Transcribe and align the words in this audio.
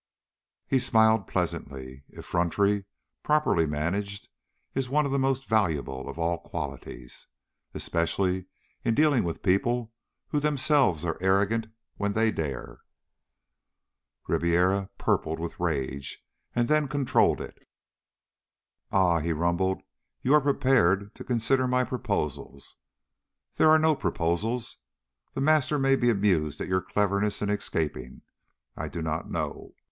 He 0.65 0.79
smiled 0.79 1.27
pleasantly. 1.27 2.05
Effrontery, 2.09 2.85
properly 3.21 3.67
managed, 3.67 4.29
is 4.73 4.89
one 4.89 5.05
of 5.05 5.11
the 5.11 5.19
most 5.19 5.45
valuable 5.45 6.09
of 6.09 6.17
all 6.17 6.39
qualities. 6.39 7.27
Especially 7.75 8.47
in 8.83 8.95
dealing 8.95 9.23
with 9.23 9.43
people 9.43 9.93
who 10.29 10.39
themselves 10.39 11.05
are 11.05 11.19
arrogant 11.21 11.67
when 11.97 12.13
they 12.13 12.31
dare. 12.31 12.79
Ribiera 14.27 14.89
purpled 14.97 15.39
with 15.39 15.59
rage, 15.59 16.25
and 16.55 16.67
then 16.67 16.87
controlled 16.87 17.39
it. 17.39 17.59
"Ah!" 18.91 19.19
he 19.19 19.31
rumbled. 19.31 19.83
"You 20.23 20.33
are 20.33 20.41
prepared 20.41 21.13
to 21.13 21.23
consider 21.23 21.67
my 21.67 21.83
proposals. 21.83 22.75
There 23.53 23.69
are 23.69 23.77
no 23.77 23.95
proposals. 23.95 24.77
The 25.35 25.41
Master 25.41 25.77
may 25.77 25.95
be 25.95 26.09
amused 26.09 26.59
at 26.59 26.67
your 26.67 26.81
cleverness 26.81 27.43
in 27.43 27.51
escaping. 27.51 28.23
I 28.75 28.87
do 28.87 29.03
not 29.03 29.29
know. 29.29 29.75